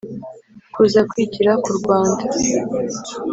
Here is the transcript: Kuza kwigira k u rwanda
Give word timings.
Kuza 0.73 0.99
kwigira 1.09 1.51
k 1.63 1.65
u 1.71 1.73
rwanda 1.79 2.23